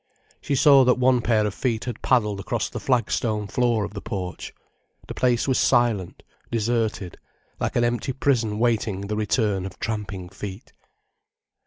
[0.41, 4.01] She saw that one pair of feet had paddled across the flagstone floor of the
[4.01, 4.51] porch.
[5.07, 7.19] The place was silent, deserted,
[7.59, 10.73] like an empty prison waiting the return of tramping feet.